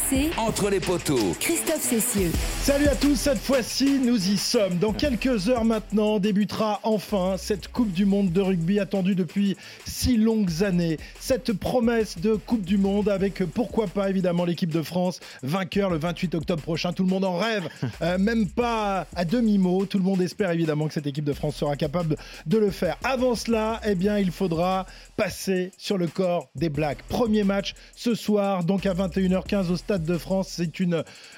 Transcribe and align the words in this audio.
RMC, 0.00 0.30
Entre 0.36 0.70
les 0.70 0.80
poteaux. 0.80 1.34
Christophe 1.40 1.82
Cessieux. 1.82 2.30
Salut 2.62 2.86
à 2.86 2.94
tous, 2.94 3.16
cette 3.16 3.38
fois-ci 3.38 3.98
nous 3.98 4.30
y 4.30 4.36
sommes. 4.36 4.78
Dans 4.78 4.92
quelques 4.92 5.48
heures 5.48 5.64
maintenant 5.64 6.18
débutera 6.18 6.80
enfin 6.82 7.36
cette 7.36 7.68
Coupe 7.68 7.92
du 7.92 8.04
Monde 8.04 8.32
de 8.32 8.40
rugby 8.40 8.78
attendue 8.78 9.14
depuis 9.14 9.56
six 9.86 10.16
longues 10.16 10.62
années. 10.62 10.98
Cette 11.18 11.52
promesse 11.52 12.18
de 12.18 12.34
Coupe 12.34 12.64
du 12.64 12.78
Monde 12.78 13.08
avec 13.08 13.44
pourquoi 13.44 13.86
pas 13.86 14.10
évidemment 14.10 14.44
l'équipe 14.44 14.70
de 14.70 14.82
France 14.82 15.20
vainqueur 15.42 15.90
le 15.90 15.98
28 15.98 16.34
octobre 16.34 16.62
prochain. 16.62 16.92
Tout 16.92 17.04
le 17.04 17.10
monde 17.10 17.24
en 17.24 17.36
rêve, 17.36 17.68
euh, 18.02 18.18
même 18.18 18.48
pas 18.48 19.06
à 19.14 19.24
demi-mot. 19.24 19.86
Tout 19.86 19.98
le 19.98 20.04
monde 20.04 20.20
espère 20.22 20.50
évidemment 20.50 20.88
que 20.88 20.94
cette 20.94 21.06
équipe 21.06 21.24
de 21.24 21.32
France 21.32 21.56
sera 21.56 21.76
capable 21.76 22.16
de 22.46 22.58
le 22.58 22.70
faire. 22.70 22.96
Avant 23.04 23.34
cela, 23.34 23.80
eh 23.86 23.94
bien 23.94 24.18
il 24.18 24.30
faudra 24.30 24.86
passer 25.16 25.72
sur 25.78 25.98
le 25.98 26.06
corps 26.06 26.48
des 26.54 26.68
Blacks. 26.68 27.02
Premier 27.08 27.44
match 27.44 27.74
ce 27.94 28.14
soir, 28.14 28.64
donc 28.64 28.86
à 28.86 28.94
21h15 28.94 29.70
au 29.70 29.76
Stade 29.76 29.89
de 29.98 30.18
France. 30.18 30.60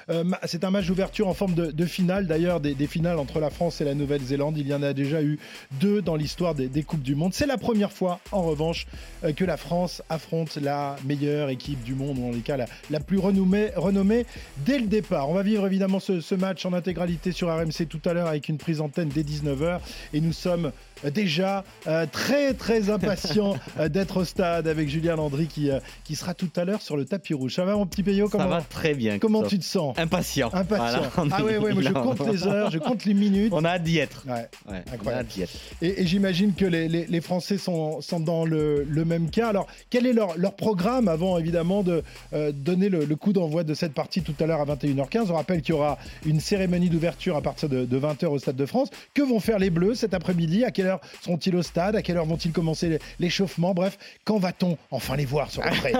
Euh, 0.09 0.23
c'est 0.45 0.63
un 0.63 0.71
match 0.71 0.87
d'ouverture 0.87 1.27
en 1.27 1.33
forme 1.33 1.53
de, 1.53 1.85
finale. 1.85 2.27
D'ailleurs, 2.27 2.59
des, 2.59 2.87
finales 2.87 3.19
entre 3.19 3.39
la 3.39 3.49
France 3.49 3.81
et 3.81 3.85
la 3.85 3.95
Nouvelle-Zélande, 3.95 4.57
il 4.57 4.67
y 4.67 4.73
en 4.73 4.83
a 4.83 4.93
déjà 4.93 5.21
eu 5.21 5.39
deux 5.79 6.01
dans 6.01 6.15
l'histoire 6.15 6.55
des, 6.55 6.67
des 6.67 6.83
coupes 6.83 7.01
du 7.01 7.15
monde. 7.15 7.33
C'est 7.33 7.45
la 7.45 7.57
première 7.57 7.91
fois, 7.91 8.19
en 8.31 8.43
revanche, 8.43 8.87
euh, 9.23 9.33
que 9.33 9.45
la 9.45 9.57
France 9.57 10.01
affronte 10.09 10.55
la 10.57 10.95
meilleure 11.05 11.49
équipe 11.49 11.83
du 11.83 11.95
monde, 11.95 12.19
ou 12.19 12.27
en 12.27 12.31
les 12.31 12.39
cas 12.39 12.57
la, 12.57 12.99
plus 12.99 13.17
renommée, 13.17 13.71
renommée 13.75 14.25
dès 14.65 14.79
le 14.79 14.87
départ. 14.87 15.29
On 15.29 15.33
va 15.33 15.43
vivre 15.43 15.65
évidemment 15.65 15.99
ce, 15.99 16.35
match 16.35 16.65
en 16.65 16.73
intégralité 16.73 17.31
sur 17.31 17.49
RMC 17.49 17.87
tout 17.87 18.01
à 18.05 18.13
l'heure 18.13 18.27
avec 18.27 18.49
une 18.49 18.57
prise 18.57 18.81
antenne 18.81 19.09
dès 19.09 19.21
19h 19.21 19.79
et 20.13 20.19
nous 20.19 20.33
sommes 20.33 20.71
euh, 21.05 21.11
déjà 21.11 21.63
très 22.11 22.53
très 22.53 22.89
impatients 22.89 23.55
d'être 23.89 24.17
au 24.17 24.25
stade 24.25 24.67
avec 24.67 24.89
Julien 24.89 25.15
Landry 25.15 25.47
qui, 25.47 25.69
qui 26.03 26.15
sera 26.15 26.33
tout 26.33 26.49
à 26.55 26.65
l'heure 26.65 26.81
sur 26.81 26.97
le 26.97 27.05
tapis 27.05 27.33
rouge. 27.33 27.55
Ça 27.55 27.65
va 27.65 27.75
mon 27.75 27.85
petit 27.85 28.03
Payot 28.03 28.29
Ça 28.43 28.49
comment, 28.49 28.57
va 28.57 28.65
très 28.69 28.93
bien. 28.93 29.19
comment 29.19 29.39
Christophe. 29.41 29.59
tu 29.59 29.65
te 29.65 29.71
sens 29.71 29.97
Impatient. 29.97 30.49
Impatient. 30.53 31.01
Voilà, 31.15 31.35
ah 31.37 31.43
ouais, 31.43 31.57
ouais, 31.57 31.73
moi, 31.73 31.81
je 31.83 31.89
compte 31.93 32.27
les 32.27 32.47
heures, 32.47 32.71
je 32.71 32.77
compte 32.79 33.05
les 33.05 33.13
minutes. 33.13 33.53
On 33.55 33.63
a 33.65 33.69
hâte 33.69 33.83
d'y 33.83 33.97
être. 33.99 34.23
Ouais. 34.27 34.33
Ouais, 34.33 34.83
on 34.87 34.91
a 34.91 34.93
Incroyable. 34.95 35.25
hâte 35.27 35.33
d'y 35.35 35.41
être. 35.43 35.51
Et, 35.81 36.01
et 36.01 36.07
j'imagine 36.07 36.53
que 36.53 36.65
les, 36.65 36.87
les- 36.87 37.05
les 37.05 37.21
Français 37.21 37.57
sont, 37.57 38.01
sont 38.01 38.19
dans 38.19 38.45
le, 38.45 38.85
le 38.89 39.05
même 39.05 39.29
cas. 39.29 39.49
Alors, 39.49 39.67
quel 39.89 40.05
est 40.05 40.13
leur, 40.13 40.37
leur 40.37 40.53
programme 40.55 41.07
avant, 41.07 41.37
évidemment, 41.37 41.83
de 41.83 42.03
euh, 42.33 42.51
donner 42.51 42.89
le, 42.89 43.05
le 43.05 43.15
coup 43.15 43.33
d'envoi 43.33 43.63
de 43.63 43.73
cette 43.73 43.93
partie 43.93 44.21
tout 44.21 44.35
à 44.39 44.45
l'heure 44.45 44.61
à 44.61 44.65
21h15 44.65 45.27
On 45.29 45.33
rappelle 45.35 45.61
qu'il 45.61 45.73
y 45.75 45.77
aura 45.77 45.97
une 46.25 46.39
cérémonie 46.39 46.89
d'ouverture 46.89 47.35
à 47.35 47.41
partir 47.41 47.69
de, 47.69 47.85
20h 47.85 48.25
au 48.27 48.39
Stade 48.39 48.55
de 48.55 48.65
France. 48.65 48.89
Que 49.13 49.21
vont 49.21 49.39
faire 49.39 49.59
les 49.59 49.69
Bleus 49.69 49.95
cet 49.95 50.13
après-midi? 50.13 50.63
À 50.65 50.71
quelle 50.71 50.87
heure 50.87 50.99
seront-ils 51.21 51.55
au 51.55 51.61
stade? 51.63 51.95
À 51.95 52.01
quelle 52.01 52.17
heure 52.17 52.25
vont-ils 52.25 52.51
commencer 52.51 52.99
l'échauffement? 53.19 53.73
Bref, 53.73 53.97
quand 54.25 54.37
va-t-on? 54.39 54.77
Enfin 54.91 55.15
les 55.15 55.25
voir 55.25 55.49
sur 55.51 55.63
le 55.63 55.69
prêt 55.71 55.93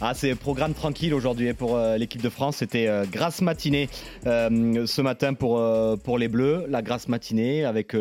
Ah, 0.00 0.12
c'est 0.14 0.34
programme 0.34 0.74
tranquille 0.74 1.12
aujourd'hui 1.14 1.47
pour 1.54 1.76
euh, 1.76 1.96
l'équipe 1.96 2.22
de 2.22 2.28
France. 2.28 2.58
C'était 2.58 2.88
euh, 2.88 3.04
grasse 3.04 3.40
matinée 3.40 3.88
euh, 4.26 4.86
ce 4.86 5.02
matin 5.02 5.34
pour, 5.34 5.58
euh, 5.58 5.96
pour 5.96 6.18
les 6.18 6.28
Bleus. 6.28 6.66
La 6.68 6.82
grasse 6.82 7.08
matinée 7.08 7.64
avec 7.64 7.96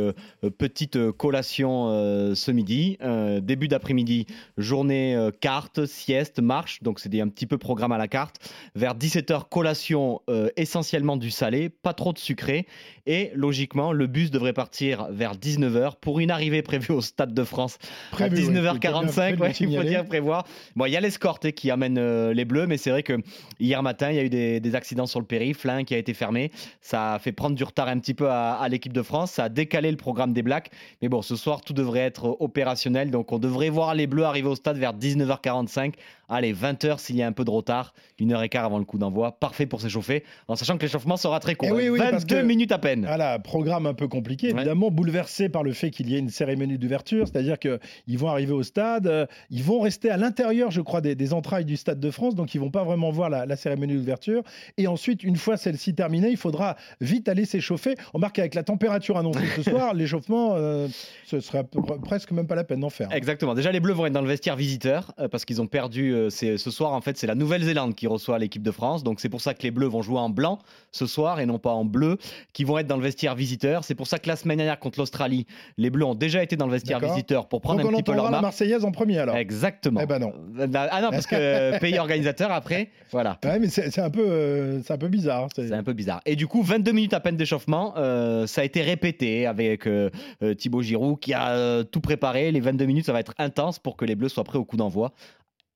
petite 0.57 1.11
collation 1.11 1.89
ce 2.35 2.51
midi. 2.51 2.97
Début 3.41 3.67
d'après-midi, 3.67 4.27
journée 4.57 5.29
carte, 5.39 5.85
sieste, 5.85 6.39
marche. 6.39 6.81
Donc 6.83 6.99
c'était 6.99 7.21
un 7.21 7.27
petit 7.27 7.45
peu 7.45 7.57
programme 7.57 7.91
à 7.91 7.97
la 7.97 8.07
carte. 8.07 8.37
Vers 8.75 8.95
17h, 8.95 9.47
collation 9.49 10.21
essentiellement 10.55 11.17
du 11.17 11.31
salé, 11.31 11.69
pas 11.69 11.93
trop 11.93 12.13
de 12.13 12.17
sucré. 12.17 12.67
Et 13.09 13.31
logiquement, 13.33 13.93
le 13.93 14.05
bus 14.05 14.31
devrait 14.31 14.51
partir 14.51 15.07
vers 15.09 15.33
19h 15.35 15.93
pour 16.01 16.19
une 16.19 16.29
arrivée 16.29 16.61
prévue 16.61 16.91
au 16.93 16.99
Stade 17.01 17.33
de 17.33 17.43
France 17.45 17.77
Prévu, 18.11 18.35
à 18.35 18.39
Il 18.39 18.45
faut 18.45 18.51
bien- 18.51 18.61
19h45. 18.73 19.29
faut 19.29 19.35
le 19.35 19.41
ouais, 19.41 19.51
il 19.57 19.75
faut 19.77 19.83
dire 19.83 20.05
prévoir. 20.05 20.45
Bon, 20.75 20.85
il 20.85 20.91
y 20.91 20.97
a 20.97 20.99
l'escorte 20.99 21.51
qui 21.53 21.71
amène 21.71 21.97
euh, 21.97 22.33
les 22.33 22.43
Bleus, 22.43 22.67
mais 22.67 22.75
c'est 22.75 22.89
vrai 22.89 23.03
que 23.03 23.13
hier 23.61 23.81
matin, 23.81 24.09
il 24.11 24.17
y 24.17 24.19
a 24.19 24.23
eu 24.23 24.29
des, 24.29 24.59
des 24.59 24.75
accidents 24.75 25.05
sur 25.07 25.21
le 25.21 25.25
périph', 25.25 25.63
l'un 25.63 25.85
qui 25.85 25.95
a 25.95 25.97
été 25.97 26.13
fermé. 26.13 26.51
Ça 26.81 27.13
a 27.13 27.19
fait 27.19 27.31
prendre 27.31 27.55
du 27.55 27.63
retard 27.63 27.87
un 27.87 27.97
petit 27.99 28.13
peu 28.13 28.29
à, 28.29 28.55
à 28.55 28.67
l'équipe 28.67 28.91
de 28.93 29.01
France. 29.01 29.31
Ça 29.31 29.45
a 29.45 29.49
décalé 29.49 29.89
le 29.89 29.97
programme 29.97 30.33
des 30.33 30.43
Blacks. 30.43 30.69
Mais 31.01 31.07
bon, 31.07 31.21
ce 31.21 31.37
soir, 31.37 31.61
tout 31.61 31.73
devrait 31.73 32.01
être 32.01 32.35
opérationnel. 32.41 33.09
Donc, 33.09 33.31
on 33.31 33.39
devrait 33.39 33.69
voir 33.69 33.95
les 33.95 34.05
Bleus 34.07 34.25
arriver 34.25 34.49
au 34.49 34.55
stade 34.55 34.77
vers 34.77 34.93
19h45. 34.93 35.93
Allez, 36.29 36.53
20h 36.53 36.99
s'il 36.99 37.15
y 37.15 37.21
a 37.23 37.27
un 37.27 37.31
peu 37.31 37.45
de 37.45 37.49
retard, 37.49 37.93
une 38.19 38.33
heure 38.33 38.43
et 38.43 38.49
quart 38.49 38.65
avant 38.65 38.79
le 38.79 38.85
coup 38.85 38.97
d'envoi. 38.97 39.39
Parfait 39.39 39.65
pour 39.65 39.79
s'échauffer, 39.81 40.23
en 40.47 40.55
sachant 40.55 40.77
que 40.77 40.81
l'échauffement 40.81 41.15
sera 41.15 41.39
très 41.39 41.55
court. 41.55 41.69
Eh 41.71 41.73
oui, 41.73 41.89
oui, 41.89 41.99
parce 41.99 42.23
22 42.23 42.35
que- 42.41 42.41
minutes 42.45 42.71
à 42.73 42.79
peine. 42.79 43.05
Voilà, 43.05 43.39
programme 43.39 43.85
un 43.85 43.93
peu 43.93 44.07
compliqué, 44.07 44.47
Ouais. 44.47 44.59
évidemment, 44.59 44.91
bouleversé 44.91 45.47
par 45.49 45.63
le 45.63 45.71
fait 45.73 45.89
qu'il 45.89 46.09
y 46.09 46.15
ait 46.15 46.19
une 46.19 46.29
cérémonie 46.29 46.77
d'ouverture, 46.77 47.27
c'est-à-dire 47.27 47.57
qu'ils 47.59 48.17
vont 48.17 48.27
arriver 48.27 48.51
au 48.51 48.63
stade, 48.63 49.07
euh, 49.07 49.25
ils 49.49 49.63
vont 49.63 49.79
rester 49.79 50.09
à 50.09 50.17
l'intérieur, 50.17 50.69
je 50.71 50.81
crois, 50.81 50.99
des, 51.01 51.15
des 51.15 51.33
entrailles 51.33 51.65
du 51.65 51.77
Stade 51.77 51.99
de 51.99 52.11
France, 52.11 52.35
donc 52.35 52.53
ils 52.55 52.59
vont 52.59 52.71
pas 52.71 52.83
vraiment 52.83 53.09
voir 53.11 53.29
la, 53.29 53.45
la 53.45 53.55
cérémonie 53.55 53.93
d'ouverture. 53.95 54.43
Et 54.77 54.87
ensuite, 54.87 55.23
une 55.23 55.37
fois 55.37 55.55
celle-ci 55.57 55.95
terminée, 55.95 56.29
il 56.29 56.37
faudra 56.37 56.75
vite 56.99 57.29
aller 57.29 57.45
s'échauffer. 57.45 57.95
On 58.13 58.19
marque 58.19 58.39
avec 58.39 58.53
la 58.53 58.63
température 58.63 59.17
annoncée 59.17 59.45
ce 59.55 59.63
soir, 59.63 59.93
l'échauffement, 59.93 60.55
euh, 60.55 60.87
ce 61.25 61.39
serait 61.39 61.63
presque 62.03 62.31
même 62.31 62.47
pas 62.47 62.55
la 62.55 62.63
peine 62.65 62.81
d'en 62.81 62.89
faire. 62.89 63.07
Exactement. 63.13 63.53
Déjà, 63.55 63.71
les 63.71 63.79
Bleus 63.79 63.93
vont 63.93 64.05
être 64.05 64.13
dans 64.13 64.21
le 64.21 64.27
vestiaire 64.27 64.55
visiteur 64.57 65.13
euh, 65.19 65.27
parce 65.29 65.45
qu'ils 65.45 65.61
ont 65.61 65.67
perdu 65.67 66.13
euh, 66.17 66.29
c'est- 66.29 66.57
ce 66.57 66.71
soir. 66.71 66.93
En 66.93 67.01
fait, 67.01 67.17
c'est 67.17 67.27
la 67.27 67.35
Nouvelle-Zélande 67.35 67.95
qui 67.95 68.07
reçoit 68.07 68.39
l'équipe 68.39 68.63
de 68.63 68.71
France. 68.71 69.03
Donc, 69.03 69.19
c'est 69.19 69.29
pour 69.29 69.41
ça 69.41 69.53
que 69.53 69.63
les 69.63 69.71
Bleus 69.71 69.87
vont 69.87 70.01
jouer 70.01 70.19
en 70.19 70.29
blanc 70.29 70.59
ce 70.91 71.05
soir 71.05 71.39
et 71.39 71.45
non 71.45 71.59
pas 71.59 71.71
en 71.71 71.85
bleu, 71.85 72.17
qui 72.53 72.63
vont 72.63 72.77
être 72.77 72.87
dans 72.87 72.97
le 72.97 73.03
vestiaire 73.03 73.35
visiteur. 73.35 73.83
C'est 73.83 73.95
pour 73.95 74.07
ça 74.07 74.19
que 74.19 74.27
la 74.27 74.35
semaine 74.35 74.57
dernière 74.57 74.79
contre 74.79 74.99
l'Australie, 74.99 75.45
les 75.77 75.89
Bleus 75.89 76.05
ont 76.05 76.15
déjà 76.15 76.41
été 76.43 76.55
dans 76.55 76.65
le 76.65 76.71
vestiaire 76.73 76.99
visiteur 76.99 77.47
pour 77.47 77.61
prendre 77.61 77.81
donc 77.81 77.91
un 77.91 77.93
on 77.93 77.97
petit 77.97 78.03
peu 78.03 78.11
leur 78.13 78.23
entendra 78.25 78.37
la 78.37 78.41
marque. 78.41 78.53
Marseillaise 78.53 78.83
en 78.83 78.91
premier 78.91 79.19
alors. 79.19 79.35
Exactement. 79.35 79.99
Eh 80.03 80.05
ben 80.05 80.19
non. 80.19 80.33
Euh, 80.59 80.67
Ah 80.73 81.01
non, 81.01 81.09
parce 81.11 81.27
que 81.27 81.79
pays 81.79 81.97
organisateur 81.99 82.51
après, 82.51 82.89
voilà. 83.11 83.37
Ouais, 83.43 83.59
mais 83.59 83.67
c'est 83.69 83.99
un, 83.99 84.09
peu, 84.09 84.25
euh, 84.27 84.81
c'est 84.83 84.93
un 84.93 84.97
peu 84.97 85.07
bizarre. 85.07 85.47
c'est- 85.55 85.67
C'est 85.67 85.73
un 85.73 85.83
peu 85.83 85.93
bizarre. 85.93 86.21
Et 86.25 86.35
du 86.35 86.47
coup, 86.47 86.63
22 86.63 86.91
minutes 86.91 87.13
à 87.13 87.19
peine 87.19 87.37
d'échauffement, 87.37 87.93
euh, 87.97 88.47
ça 88.47 88.61
a 88.61 88.63
été 88.63 88.81
répété 88.81 89.45
avec 89.45 89.85
euh, 89.87 90.09
euh, 90.43 90.53
Thibaut 90.53 90.81
Giroud 90.81 91.19
qui 91.19 91.33
a 91.33 91.49
euh, 91.51 91.83
tout 91.83 92.01
préparé. 92.01 92.51
Les 92.51 92.59
22 92.59 92.85
minutes, 92.85 93.05
ça 93.05 93.13
va 93.13 93.19
être 93.19 93.33
intense 93.37 93.79
pour 93.79 93.95
que 93.97 94.05
les 94.05 94.15
Bleus 94.15 94.29
soient 94.29 94.43
prêts 94.43 94.57
au 94.57 94.65
coup 94.65 94.77
d'envoi. 94.77 95.11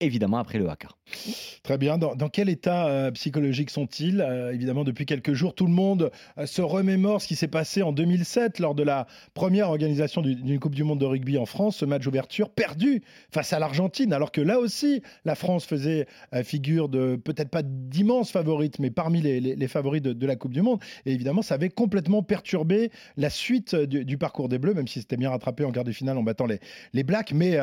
Évidemment, 0.02 0.38
après 0.38 0.58
le 0.58 0.68
haka. 0.68 0.90
Très 1.64 1.78
bien. 1.78 1.98
Dans, 1.98 2.16
quel 2.30 2.50
état 2.50 2.88
euh, 2.88 3.12
psychologique 3.12 3.70
sont-ils? 3.70 4.20
Euh, 4.22 4.52
Évidemment, 4.52 4.84
depuis 4.84 5.06
quelques 5.06 5.34
jours, 5.34 5.54
tout 5.54 5.68
le 5.68 5.72
monde 5.72 6.12
euh, 6.38 6.46
se 6.48 6.62
remémore 6.62 7.22
ce 7.22 7.28
qui 7.28 7.36
s'est 7.36 7.48
passé 7.48 7.84
en 7.84 7.92
2007 7.92 8.58
lors 8.60 8.74
de 8.74 8.82
la 8.84 9.06
première 9.36 9.70
organisation 9.70 10.22
du- 10.22 10.36
d'une 10.36 10.60
Coupe 10.60 10.74
du 10.74 10.84
Monde 10.84 11.00
de 11.00 11.06
rugby 11.06 11.38
en 11.38 11.46
France, 11.46 11.78
ce 11.78 11.86
match 11.86 12.04
d'ouverture 12.04 12.50
perdu 12.50 13.04
face 13.32 13.54
à 13.54 13.60
l'Argentine, 13.60 14.12
alors 14.12 14.32
que 14.32 14.42
là 14.42 14.60
aussi, 14.60 15.02
la 15.24 15.36
France 15.36 15.66
faisait 15.66 16.08
figure 16.44 16.90
de 16.90 17.16
peut-être 17.16 17.50
pas 17.50 17.62
d'immenses 17.64 18.32
favorites, 18.32 18.80
mais 18.80 18.90
parmi 18.90 19.22
les, 19.22 19.40
les- 19.40 19.68
favoris 19.68 20.02
de, 20.02 20.26
la 20.26 20.36
Coupe 20.36 20.54
du 20.54 20.62
Monde. 20.64 20.80
Et 21.06 21.12
évidemment, 21.14 21.42
ça 21.44 21.56
avait 21.56 21.70
complètement 21.70 22.24
perturbé 22.24 22.90
la 23.18 23.30
suite 23.30 23.76
du, 23.76 24.18
parcours 24.18 24.50
des 24.50 24.58
Bleus, 24.58 24.74
même 24.74 24.88
si 24.88 25.00
c'était 25.00 25.18
bien 25.18 25.30
rattrapé 25.30 25.64
en 25.64 25.72
quart 25.72 25.84
de 25.84 25.92
finale 25.92 26.18
en 26.18 26.24
battant 26.24 26.48
les, 26.48 26.60
les 26.94 27.04
Blacks. 27.04 27.34
Mais 27.34 27.58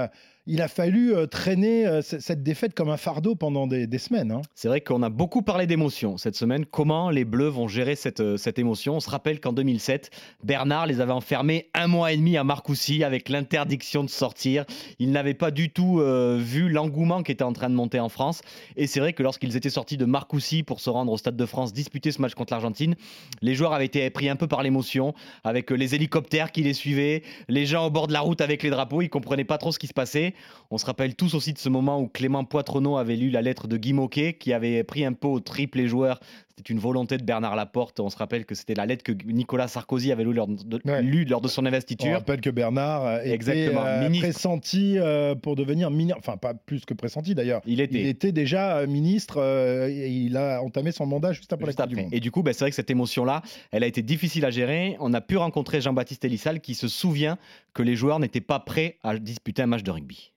il 0.50 0.62
a 0.62 0.68
fallu 0.68 1.14
euh, 1.14 1.26
traîner 1.26 1.86
euh, 1.86 2.00
cette 2.00 2.42
défaite 2.42 2.74
comme 2.74 2.88
un 2.88 2.96
fardeau 2.96 3.34
pendant 3.34 3.66
des, 3.66 3.86
semaines. 3.98 4.32
hein. 4.32 4.40
C'est 4.54 4.68
vrai 4.68 4.80
qu'on 4.80 5.02
a 5.02 5.10
beaucoup 5.10 5.42
parlé 5.42 5.66
d'émotion 5.66 6.16
cette 6.16 6.36
semaine. 6.36 6.64
Comment 6.64 7.10
les 7.10 7.26
Bleus 7.26 7.48
vont 7.48 7.68
gérer 7.68 7.96
cette, 7.96 8.20
euh, 8.20 8.38
cette 8.38 8.58
émotion? 8.58 8.96
On 8.96 9.00
se 9.00 9.10
rappelle 9.10 9.40
qu'en 9.40 9.52
2007, 9.52 10.10
Bernard 10.42 10.86
les 10.86 11.02
avait 11.02 11.12
enfermés 11.12 11.68
un 11.74 11.86
mois 11.86 12.12
et 12.12 12.16
demi 12.16 12.38
à 12.38 12.44
Marcoussis 12.44 13.04
avec 13.04 13.28
l'interdiction 13.28 14.04
de 14.04 14.08
sortir. 14.08 14.64
Ils 14.98 15.12
n'avaient 15.12 15.34
pas 15.34 15.50
du 15.50 15.70
tout 15.70 16.00
vu 16.38 16.68
l'engouement 16.70 17.22
qui 17.22 17.32
était 17.32 17.44
en 17.44 17.52
train 17.52 17.68
de 17.68 17.74
monter 17.74 18.00
en 18.00 18.08
France. 18.08 18.40
Et 18.76 18.86
c'est 18.86 19.00
vrai 19.00 19.12
que 19.12 19.22
lorsqu'ils 19.22 19.56
étaient 19.56 19.68
sortis 19.68 19.96
de 19.98 20.06
Marcoussis 20.06 20.62
pour 20.62 20.80
se 20.80 20.88
rendre 20.88 21.12
au 21.12 21.18
Stade 21.18 21.36
de 21.36 21.46
France 21.46 21.72
disputer 21.72 22.10
ce 22.10 22.22
match 22.22 22.34
contre 22.34 22.54
l'Argentine, 22.54 22.94
les 23.42 23.54
joueurs 23.54 23.74
avaient 23.74 23.86
été 23.86 24.08
pris 24.10 24.28
un 24.28 24.36
peu 24.36 24.46
par 24.46 24.62
l'émotion 24.62 25.14
avec 25.44 25.70
les 25.70 25.94
hélicoptères 25.94 26.52
qui 26.52 26.62
les 26.62 26.72
suivaient, 26.72 27.22
les 27.48 27.66
gens 27.66 27.86
au 27.86 27.90
bord 27.90 28.06
de 28.06 28.12
la 28.12 28.20
route 28.20 28.40
avec 28.40 28.62
les 28.62 28.70
drapeaux. 28.70 29.02
Ils 29.02 29.10
comprenaient 29.10 29.44
pas 29.44 29.58
trop 29.58 29.72
ce 29.72 29.78
qui 29.78 29.86
se 29.86 29.94
passait. 29.94 30.34
On 30.70 30.78
se 30.78 30.86
rappelle 30.86 31.14
tous 31.14 31.34
aussi 31.34 31.52
de 31.52 31.58
ce 31.58 31.68
moment 31.68 32.00
où 32.00 32.08
Clément 32.08 32.44
Poitrenaud 32.44 32.96
avait 32.96 33.16
lu 33.16 33.30
la 33.30 33.42
lettre 33.42 33.68
de 33.68 33.76
Guy 33.76 33.92
Moquet 33.92 34.34
qui 34.34 34.52
avait 34.52 34.84
pris 34.84 35.04
un 35.04 35.12
peu 35.12 35.28
au 35.28 35.40
triple 35.40 35.78
les 35.78 35.88
joueurs. 35.88 36.20
C'était 36.58 36.72
une 36.72 36.80
volonté 36.80 37.18
de 37.18 37.22
Bernard 37.22 37.54
Laporte. 37.54 38.00
On 38.00 38.10
se 38.10 38.16
rappelle 38.16 38.44
que 38.44 38.56
c'était 38.56 38.74
la 38.74 38.84
lettre 38.84 39.04
que 39.04 39.12
Nicolas 39.12 39.68
Sarkozy 39.68 40.10
avait 40.10 40.24
lu 40.24 40.32
lors 40.32 40.48
de, 40.48 40.80
Ouais. 40.84 41.02
lu 41.02 41.24
lors 41.24 41.40
de 41.40 41.46
son 41.46 41.62
On 41.62 41.66
investiture. 41.66 42.12
rappelle 42.12 42.40
que 42.40 42.50
Bernard 42.50 43.06
euh, 43.06 43.20
était 43.20 43.30
Exactement, 43.32 43.84
euh, 43.86 44.10
pressenti 44.18 44.98
euh, 44.98 45.36
pour 45.36 45.54
devenir 45.54 45.90
ministre, 45.92 46.18
enfin 46.18 46.36
pas 46.36 46.54
plus 46.54 46.84
que 46.84 46.94
pressenti 46.94 47.36
d'ailleurs. 47.36 47.62
Il 47.64 47.80
était. 47.80 48.00
Il 48.00 48.06
était 48.08 48.32
déjà 48.32 48.84
ministre 48.86 49.36
euh, 49.40 49.86
et 49.88 50.10
il 50.10 50.36
a 50.36 50.60
entamé 50.62 50.90
son 50.90 51.06
mandat 51.06 51.32
juste 51.32 51.52
après 51.52 51.66
Juste 51.66 51.78
la 51.78 51.86
Coupe 51.86 51.94
du. 51.94 52.02
Monde. 52.02 52.12
Et 52.12 52.18
du 52.18 52.32
coup, 52.32 52.42
bah, 52.42 52.52
c'est 52.52 52.64
vrai 52.64 52.70
que 52.70 52.76
cette 52.76 52.90
émotion-là, 52.90 53.42
elle 53.70 53.84
a 53.84 53.86
été 53.86 54.02
difficile 54.02 54.44
à 54.44 54.50
gérer. 54.50 54.96
On 54.98 55.14
a 55.14 55.20
pu 55.20 55.36
rencontrer 55.36 55.80
Jean-Baptiste 55.80 56.24
Elissal 56.24 56.60
qui 56.60 56.74
se 56.74 56.88
souvient 56.88 57.38
que 57.74 57.82
les 57.84 57.94
joueurs 57.94 58.18
n'étaient 58.18 58.40
pas 58.40 58.58
prêts 58.58 58.96
à 59.04 59.16
disputer 59.16 59.62
un 59.62 59.66
match 59.66 59.84
de 59.84 59.90
rugby. 59.92 60.32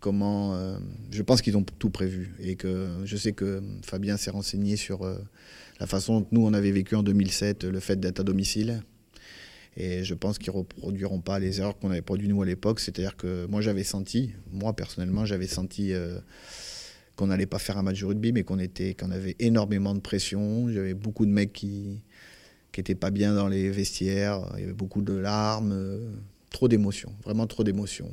comment. 0.00 0.54
euh, 0.54 0.76
je 1.10 1.22
pense 1.22 1.40
qu'ils 1.42 1.56
ont 1.56 1.64
tout 1.64 1.90
prévu 1.90 2.34
et 2.38 2.56
que 2.56 2.88
je 3.04 3.16
sais 3.16 3.32
que 3.32 3.62
Fabien 3.82 4.16
s'est 4.16 4.30
renseigné 4.30 4.76
sur 4.76 5.02
euh, 5.04 5.16
la 5.80 5.86
façon 5.86 6.20
dont 6.20 6.26
nous 6.32 6.46
on 6.46 6.54
avait 6.54 6.70
vécu 6.70 6.94
en 6.94 7.02
2007 7.02 7.64
le 7.64 7.80
fait 7.80 7.98
d'être 7.98 8.20
à 8.20 8.22
domicile. 8.22 8.82
Et 9.76 10.04
je 10.04 10.14
pense 10.14 10.38
qu'ils 10.38 10.52
ne 10.52 10.58
reproduiront 10.58 11.20
pas 11.20 11.38
les 11.40 11.60
erreurs 11.60 11.76
qu'on 11.78 11.90
avait 11.90 12.02
produites 12.02 12.30
nous 12.30 12.40
à 12.42 12.46
l'époque. 12.46 12.78
C'est-à-dire 12.78 13.16
que 13.16 13.46
moi 13.46 13.60
j'avais 13.60 13.82
senti, 13.82 14.32
moi 14.52 14.72
personnellement, 14.72 15.24
j'avais 15.24 15.48
senti 15.48 15.92
euh, 15.92 16.18
qu'on 17.16 17.26
n'allait 17.26 17.46
pas 17.46 17.58
faire 17.58 17.76
un 17.76 17.82
match 17.82 18.00
de 18.00 18.06
rugby, 18.06 18.32
mais 18.32 18.44
qu'on 18.44 18.60
était, 18.60 18.94
qu'on 18.94 19.10
avait 19.10 19.34
énormément 19.40 19.94
de 19.94 20.00
pression. 20.00 20.70
J'avais 20.70 20.94
beaucoup 20.94 21.26
de 21.26 21.32
mecs 21.32 21.52
qui 21.52 22.02
qui 22.72 22.80
n'étaient 22.80 22.96
pas 22.96 23.10
bien 23.10 23.34
dans 23.34 23.46
les 23.46 23.70
vestiaires. 23.70 24.40
Il 24.56 24.60
y 24.60 24.64
avait 24.64 24.72
beaucoup 24.72 25.00
de 25.00 25.14
larmes, 25.14 25.72
euh, 25.72 26.10
trop 26.50 26.66
d'émotions, 26.66 27.12
vraiment 27.24 27.46
trop 27.46 27.62
d'émotions 27.62 28.12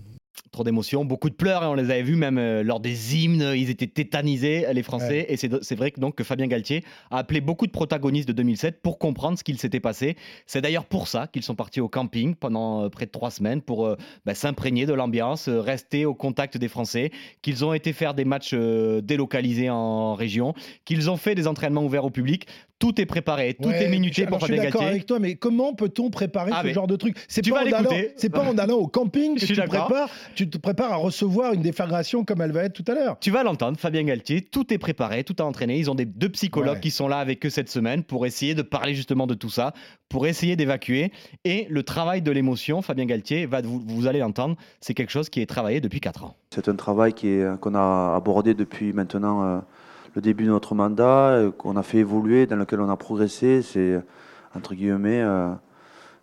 trop 0.51 0.63
d'émotions, 0.63 1.05
beaucoup 1.05 1.29
de 1.29 1.35
pleurs, 1.35 1.63
et 1.63 1.67
on 1.67 1.75
les 1.75 1.89
avait 1.91 2.03
vus 2.03 2.15
même 2.15 2.37
euh, 2.37 2.63
lors 2.63 2.79
des 2.79 3.15
hymnes, 3.15 3.53
ils 3.55 3.69
étaient 3.69 3.87
tétanisés, 3.87 4.65
les 4.73 4.83
Français, 4.83 5.25
et 5.29 5.37
c'est 5.37 5.75
vrai 5.75 5.91
que, 5.91 5.99
donc, 5.99 6.15
que 6.15 6.23
Fabien 6.23 6.47
Galtier 6.47 6.83
a 7.09 7.19
appelé 7.19 7.41
beaucoup 7.41 7.67
de 7.67 7.71
protagonistes 7.71 8.27
de 8.27 8.33
2007 8.33 8.81
pour 8.81 8.99
comprendre 8.99 9.37
ce 9.37 9.43
qu'il 9.43 9.57
s'était 9.57 9.79
passé. 9.79 10.15
C'est 10.47 10.61
d'ailleurs 10.61 10.85
pour 10.85 11.07
ça 11.07 11.27
qu'ils 11.27 11.43
sont 11.43 11.55
partis 11.55 11.79
au 11.79 11.87
camping 11.87 12.35
pendant 12.35 12.83
euh, 12.83 12.89
près 12.89 13.05
de 13.05 13.11
trois 13.11 13.31
semaines, 13.31 13.61
pour 13.61 13.85
euh, 13.85 13.95
bah, 14.25 14.35
s'imprégner 14.35 14.85
de 14.85 14.93
l'ambiance, 14.93 15.47
rester 15.47 16.05
au 16.05 16.13
contact 16.13 16.57
des 16.57 16.67
Français, 16.67 17.11
qu'ils 17.41 17.63
ont 17.63 17.73
été 17.73 17.93
faire 17.93 18.13
des 18.13 18.25
matchs 18.25 18.53
délocalisés 18.53 19.69
en 19.69 20.15
région, 20.15 20.53
qu'ils 20.85 21.09
ont 21.09 21.17
fait 21.17 21.35
des 21.35 21.47
entraînements 21.47 21.83
ouverts 21.83 22.05
au 22.05 22.09
public. 22.09 22.47
Tout 22.79 22.99
est 22.99 23.05
préparé, 23.05 23.53
tout 23.53 23.69
est 23.69 23.87
minuté 23.89 24.25
pour 24.25 24.39
Fabien 24.39 24.55
Galtier. 24.55 24.65
Je 24.65 24.69
suis 24.69 24.79
d'accord 24.79 24.87
avec 24.87 25.05
toi, 25.05 25.19
mais 25.19 25.35
comment 25.35 25.75
peut-on 25.75 26.09
préparer 26.09 26.49
ah, 26.51 26.63
ce 26.63 26.73
genre 26.73 26.87
de 26.87 26.95
truc? 26.95 27.15
C'est 27.27 27.47
pas, 27.47 27.63
pas, 27.63 28.43
en 28.43 28.57
allant 28.57 28.77
au 28.77 28.87
camping 28.87 29.39
que 29.39 29.45
tu 29.45 29.53
prépares 29.53 30.09
tu 30.35 30.49
te 30.49 30.57
prépares 30.57 30.91
à 30.91 30.95
recevoir 30.95 31.53
une 31.53 31.61
déflagration 31.61 32.23
comme 32.23 32.41
elle 32.41 32.51
va 32.51 32.63
être 32.63 32.73
tout 32.73 32.89
à 32.91 32.95
l'heure. 32.95 33.17
Tu 33.19 33.31
vas 33.31 33.43
l'entendre, 33.43 33.77
Fabien 33.77 34.03
Galtier, 34.03 34.41
tout 34.41 34.73
est 34.73 34.77
préparé, 34.77 35.23
tout 35.23 35.35
a 35.39 35.43
entraîné. 35.43 35.77
Ils 35.77 35.89
ont 35.89 35.95
des 35.95 36.05
deux 36.05 36.29
psychologues 36.29 36.79
qui 36.79 36.91
sont 36.91 37.07
là 37.07 37.17
avec 37.17 37.45
eux 37.45 37.49
cette 37.49 37.69
semaine 37.69 38.03
pour 38.03 38.25
essayer 38.25 38.55
de 38.55 38.61
parler 38.61 38.93
justement 38.95 39.27
de 39.27 39.33
tout 39.33 39.49
ça, 39.49 39.73
pour 40.09 40.27
essayer 40.27 40.55
d'évacuer. 40.55 41.11
Et 41.45 41.67
le 41.69 41.83
travail 41.83 42.21
de 42.21 42.31
l'émotion, 42.31 42.81
Fabien 42.81 43.05
Galtier, 43.05 43.45
va, 43.45 43.61
vous, 43.61 44.07
allez 44.07 44.19
l'entendre, 44.19 44.55
c'est 44.79 44.93
quelque 44.93 45.11
chose 45.11 45.29
qui 45.29 45.41
est 45.41 45.45
travaillé 45.45 45.81
depuis 45.81 45.99
4 45.99 46.25
ans. 46.25 46.35
C'est 46.51 46.67
un 46.67 46.75
travail 46.75 47.13
qu'on 47.13 47.75
a 47.75 48.15
abordé 48.15 48.53
depuis 48.53 48.93
maintenant 48.93 49.43
euh, 49.43 49.59
le 50.15 50.21
début 50.21 50.45
de 50.45 50.49
notre 50.49 50.75
mandat, 50.75 51.29
euh, 51.29 51.51
qu'on 51.51 51.77
a 51.77 51.83
fait 51.83 51.99
évoluer, 51.99 52.45
dans 52.45 52.57
lequel 52.57 52.81
on 52.81 52.89
a 52.89 52.97
progressé. 52.97 53.61
C'est, 53.61 53.99
entre 54.55 54.75
guillemets, 54.75 55.21
euh, 55.21 55.49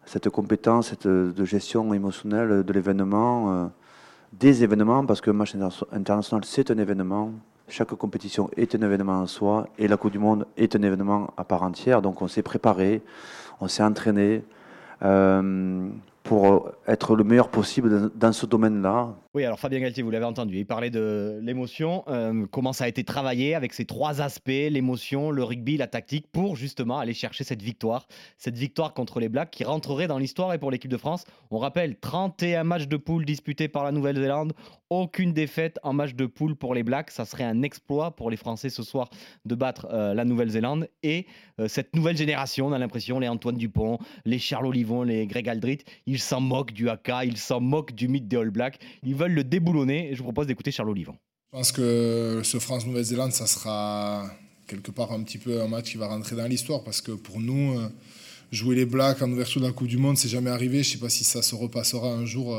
cette 0.05 0.29
compétence 0.29 0.89
cette, 0.89 1.07
de 1.07 1.45
gestion 1.45 1.93
émotionnelle 1.95 2.63
de 2.65 2.73
l'événement 2.73 3.71
des 4.33 4.63
événements, 4.63 5.05
parce 5.05 5.21
que 5.21 5.31
match 5.31 5.55
international, 5.93 6.45
c'est 6.45 6.71
un 6.71 6.79
événement. 6.79 7.33
Chaque 7.69 7.89
compétition 7.95 8.49
est 8.57 8.75
un 8.75 8.83
événement 8.83 9.21
en 9.21 9.27
soi, 9.27 9.69
et 9.79 9.89
la 9.89 9.97
Coupe 9.97 10.13
du 10.13 10.19
Monde 10.19 10.47
est 10.57 10.75
un 10.75 10.83
événement 10.83 11.33
à 11.37 11.45
part 11.45 11.63
entière. 11.63 12.03
Donc 12.03 12.23
on 12.23 12.29
s'est 12.29 12.43
préparé, 12.43 13.03
on 13.61 13.69
s'est 13.69 13.83
entraîné. 13.83 14.45
Euh, 15.03 15.89
pour 16.29 16.73
être 16.87 17.17
le 17.17 17.25
meilleur 17.25 17.49
possible 17.49 18.11
dans 18.15 18.33
ce 18.33 18.45
domaine-là. 18.45 19.17
Oui, 19.33 19.47
alors 19.47 19.59
Fabien 19.59 19.81
Galtier, 19.81 20.03
vous 20.03 20.11
l'avez 20.11 20.27
entendu, 20.27 20.59
il 20.59 20.67
parlait 20.67 20.91
de 20.91 21.39
l'émotion, 21.43 22.05
euh, 22.09 22.45
comment 22.51 22.75
ça 22.75 22.85
a 22.85 22.89
été 22.89 23.03
travaillé 23.03 23.55
avec 23.55 23.73
ces 23.73 23.87
trois 23.87 24.21
aspects, 24.21 24.49
l'émotion, 24.49 25.31
le 25.31 25.43
rugby, 25.43 25.79
la 25.79 25.87
tactique, 25.87 26.27
pour 26.31 26.55
justement 26.55 26.99
aller 26.99 27.15
chercher 27.15 27.45
cette 27.45 27.63
victoire, 27.63 28.09
cette 28.37 28.59
victoire 28.59 28.93
contre 28.93 29.21
les 29.21 29.31
Blacks 29.31 29.51
qui 29.51 29.65
rentrerait 29.65 30.07
dans 30.07 30.19
l'histoire 30.19 30.53
et 30.53 30.59
pour 30.59 30.71
l'équipe 30.71 30.91
de 30.91 30.99
France. 30.99 31.25
On 31.51 31.57
rappelle 31.57 31.97
31 31.99 32.63
matchs 32.65 32.89
de 32.89 32.99
poule 32.99 33.25
disputés 33.25 33.69
par 33.69 33.85
la 33.85 33.93
Nouvelle-Zélande, 33.93 34.53
aucune 34.91 35.33
défaite 35.33 35.79
en 35.83 35.93
match 35.93 36.15
de 36.15 36.27
poule 36.27 36.57
pour 36.57 36.75
les 36.75 36.83
Blacks. 36.83 37.11
Ça 37.11 37.25
serait 37.25 37.45
un 37.45 37.63
exploit 37.63 38.17
pour 38.17 38.31
les 38.31 38.37
Français 38.37 38.71
ce 38.71 38.83
soir 38.83 39.09
de 39.45 39.55
battre 39.55 39.87
euh, 39.93 40.15
la 40.15 40.25
Nouvelle-Zélande. 40.25 40.89
Et 41.03 41.27
euh, 41.61 41.69
cette 41.69 41.95
nouvelle 41.95 42.17
génération, 42.17 42.67
on 42.67 42.73
a 42.73 42.79
l'impression, 42.79 43.19
les 43.19 43.29
Antoine 43.29 43.57
Dupont, 43.57 43.99
les 44.25 44.39
Charles 44.39 44.67
Olivon, 44.67 45.03
les 45.03 45.27
Greg 45.27 45.49
Aldrit, 45.49 45.79
ils 46.07 46.18
s'en 46.21 46.41
moquent 46.41 46.73
du 46.73 46.89
haka, 46.89 47.25
ils 47.25 47.37
s'en 47.37 47.61
moquent 47.61 47.95
du 47.95 48.09
mythe 48.09 48.29
des 48.29 48.37
All 48.37 48.51
Blacks. 48.51 48.79
Ils 49.05 49.15
veulent 49.15 49.33
le 49.33 49.45
déboulonner. 49.45 50.11
Et 50.11 50.15
je 50.15 50.19
vous 50.19 50.25
propose 50.25 50.47
d'écouter 50.47 50.71
Charles 50.71 50.91
Olivon. 50.91 51.17
Je 51.53 51.59
pense 51.59 51.73
que 51.73 52.41
ce 52.45 52.59
France-Nouvelle-Zélande, 52.59 53.33
ça 53.33 53.47
sera 53.47 54.31
quelque 54.67 54.91
part 54.91 55.13
un 55.13 55.23
petit 55.23 55.39
peu 55.39 55.63
un 55.63 55.69
match 55.69 55.93
qui 55.93 55.97
va 55.97 56.09
rentrer 56.09 56.37
dans 56.37 56.47
l'histoire 56.47 56.85
parce 56.85 57.01
que 57.01 57.13
pour 57.13 57.41
nous, 57.41 57.79
euh, 57.79 57.89
jouer 58.53 58.77
les 58.77 58.85
Blacks 58.85 59.23
en 59.23 59.31
ouverture 59.31 59.61
de 59.61 59.67
la 59.67 59.73
Coupe 59.73 59.89
du 59.89 59.97
Monde, 59.97 60.19
c'est 60.19 60.29
jamais 60.29 60.51
arrivé. 60.51 60.83
Je 60.83 60.91
ne 60.91 60.93
sais 60.93 60.99
pas 60.99 61.09
si 61.09 61.25
ça 61.25 61.43
se 61.43 61.55
repassera 61.55 62.09
un 62.09 62.27
jour 62.27 62.55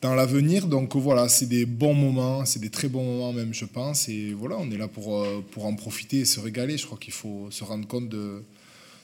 dans 0.00 0.14
l'avenir. 0.14 0.66
Donc 0.66 0.96
voilà, 0.96 1.28
c'est 1.28 1.46
des 1.46 1.66
bons 1.66 1.94
moments, 1.94 2.44
c'est 2.44 2.60
des 2.60 2.70
très 2.70 2.88
bons 2.88 3.04
moments 3.04 3.32
même, 3.32 3.52
je 3.54 3.64
pense. 3.64 4.08
Et 4.08 4.32
voilà, 4.32 4.56
on 4.58 4.70
est 4.70 4.76
là 4.76 4.88
pour, 4.88 5.22
euh, 5.22 5.44
pour 5.50 5.66
en 5.66 5.74
profiter 5.74 6.20
et 6.20 6.24
se 6.24 6.40
régaler. 6.40 6.76
Je 6.76 6.86
crois 6.86 6.98
qu'il 6.98 7.12
faut 7.12 7.48
se 7.50 7.64
rendre 7.64 7.86
compte 7.86 8.08
de, 8.08 8.42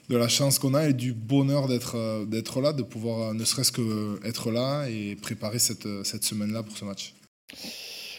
de 0.09 0.17
la 0.17 0.27
chance 0.27 0.59
qu'on 0.59 0.73
a 0.73 0.87
et 0.89 0.93
du 0.93 1.13
bonheur 1.13 1.67
d'être 1.67 1.95
euh, 1.95 2.61
là, 2.61 2.73
de 2.73 2.83
pouvoir 2.83 3.29
euh, 3.29 3.33
ne 3.33 3.43
serait-ce 3.43 3.71
que 3.71 4.19
être 4.23 4.51
là 4.51 4.87
et 4.87 5.15
préparer 5.15 5.59
cette, 5.59 5.87
cette 6.03 6.23
semaine-là 6.23 6.63
pour 6.63 6.77
ce 6.77 6.85
match. 6.85 7.13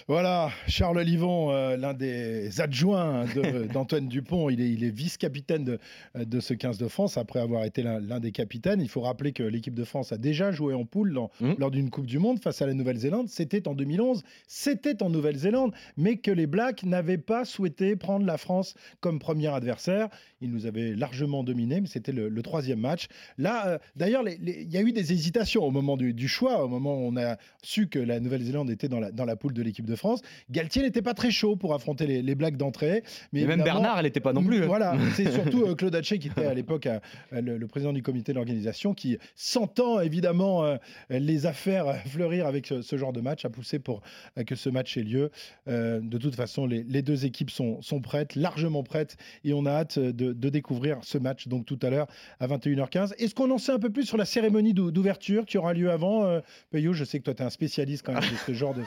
Voilà, 0.09 0.51
Charles 0.69 1.01
Livon, 1.01 1.51
euh, 1.51 1.77
l'un 1.77 1.93
des 1.93 2.61
adjoints 2.61 3.25
d'Antoine 3.73 4.07
Dupont, 4.07 4.49
il 4.51 4.61
est, 4.61 4.71
il 4.71 4.85
est 4.85 4.91
vice-capitaine 4.91 5.65
de, 5.65 5.81
de, 6.15 6.39
ce 6.39 6.55
15 6.55 6.79
de 6.79 6.87
France 6.87 7.17
après 7.17 7.41
avoir 7.41 7.65
été 7.65 7.83
l'un 7.83 8.21
des 8.21 8.31
capitaines. 8.31 8.81
Il 8.81 8.89
faut 8.89 9.01
rappeler 9.01 9.33
que 9.33 9.43
l'équipe 9.43 9.75
de 9.75 9.83
France 9.83 10.13
a 10.13 10.17
déjà 10.17 10.53
joué 10.53 10.75
en 10.75 10.85
poule 10.85 11.11
mmh. 11.41 11.55
lors 11.59 11.73
d'une 11.73 11.91
Coupe 11.91 12.07
du 12.07 12.21
Monde 12.21 12.39
face 12.39 12.63
à 12.63 12.67
la 12.67 12.75
Nouvelle-Zélande. 12.75 13.27
C'était 13.29 13.67
en 13.67 13.75
2011, 13.75 14.23
c'était 14.47 15.03
en 15.03 15.11
Nouvelle-Zélande, 15.11 15.75
mais 15.97 16.19
que 16.19 16.31
les 16.31 16.47
Blacks 16.47 16.85
n'avaient 16.85 17.19
pas 17.19 17.45
souhaité 17.45 17.97
prendre 17.97 18.27
la 18.27 18.39
France 18.39 18.75
comme 19.01 19.19
premier 19.19 19.49
adversaire. 19.49 20.09
Ils 20.41 20.53
nous 20.53 20.67
avaient 20.67 20.95
largement 20.95 21.43
dominé, 21.43 21.81
mais 21.81 21.89
c'était 21.89 22.13
le, 22.13 22.43
troisième 22.43 22.79
match. 22.79 23.09
Là, 23.39 23.67
euh, 23.67 23.79
d'ailleurs, 23.97 24.23
il 24.29 24.73
y 24.73 24.77
a 24.77 24.83
eu 24.83 24.93
des 24.93 25.13
hésitations 25.13 25.65
au 25.65 25.73
moment 25.73 25.97
du, 25.97 26.15
du, 26.15 26.29
choix, 26.29 26.65
au 26.65 26.69
moment 26.69 26.95
où 26.95 27.09
on 27.09 27.17
a 27.17 27.39
su 27.65 27.89
que 27.89 27.99
la 27.99 28.21
Nouvelle-Zélande 28.21 28.71
était 28.71 28.89
dans 28.89 29.01
la, 29.01 29.11
dans 29.11 29.25
la 29.25 29.35
poule 29.35 29.53
de 29.53 29.63
l'équipe 29.63 29.85
de 29.85 29.96
France. 29.97 30.21
Galtier 30.51 30.83
n'était 30.83 31.03
pas 31.03 31.15
très 31.15 31.31
chaud 31.31 31.57
pour 31.57 31.75
affronter 31.75 32.07
les, 32.07 32.35
blagues 32.35 32.57
d'entrée. 32.57 33.03
Mais 33.33 33.45
même 33.45 33.63
Bernard, 33.63 33.99
elle 33.99 34.05
n'était 34.05 34.21
pas 34.21 34.33
non 34.33 34.45
plus. 34.45 34.63
Hein. 34.63 34.67
Voilà, 34.67 34.97
c'est 35.15 35.31
surtout 35.31 35.65
euh, 35.65 35.75
Claude 35.75 35.95
Haché 35.95 36.19
qui 36.19 36.29
était 36.29 36.47
à 36.47 36.55
l'époque 36.55 36.87
euh, 36.87 37.01
le, 37.33 37.67
président 37.67 37.93
du 37.93 38.03
comité 38.03 38.33
d'organisation 38.33 38.95
qui, 38.95 39.19
sentant 39.35 40.01
évidemment 40.01 40.65
euh, 40.65 40.77
les 41.11 41.47
affaires 41.47 42.03
fleurir 42.07 42.47
avec 42.47 42.67
ce, 42.67 42.97
genre 42.97 43.13
de 43.13 43.21
match, 43.21 43.45
a 43.45 43.51
poussé 43.51 43.79
pour 43.79 44.03
que 44.47 44.55
ce 44.55 44.69
match 44.69 44.97
ait 44.97 45.03
lieu. 45.03 45.31
de 45.67 46.19
toute 46.19 46.35
façon, 46.35 46.67
les, 46.67 47.03
deux 47.03 47.25
équipes 47.25 47.51
sont, 47.51 47.81
sont, 47.83 48.01
prêtes, 48.01 48.37
largement 48.37 48.83
prêtes, 48.83 49.17
et 49.45 49.53
on 49.53 49.67
a 49.67 49.71
hâte 49.71 49.99
de, 49.99 50.33
découvrir 50.49 50.99
ce 51.03 51.19
match 51.19 51.49
donc 51.49 51.67
tout 51.67 51.79
à 51.83 51.91
l'heure 51.91 52.07
à 52.41 52.47
21h15. 52.47 53.15
Est-ce 53.19 53.35
qu'on 53.35 53.51
en 53.51 53.59
sait 53.59 53.73
un 53.73 53.79
peu 53.79 53.91
plus 53.91 54.05
sur 54.05 54.17
la 54.17 54.25
cérémonie 54.25 54.75
d'ouverture 54.75 55.45
qui 55.45 55.59
aura 55.59 55.75
lieu 55.75 55.91
avant 55.91 56.41
Payot, 56.71 56.93
je 56.93 57.05
sais 57.05 57.19
que 57.19 57.25
toi, 57.25 57.35
tu 57.35 57.43
es 57.43 57.47
un 57.47 57.51
spécialiste 57.51 58.05
quand 58.05 58.13
même 58.13 58.23
de 58.23 58.37
ce 58.47 58.53
genre 58.55 58.75
de, 58.75 58.83